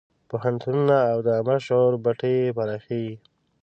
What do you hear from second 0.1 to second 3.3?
پوهنتونونه او د عامه شعور بټۍ یې پراخېږي.